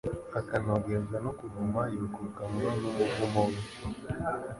[0.39, 3.59] akanogerwa no kuvuma yokokamwa n’umuvumo we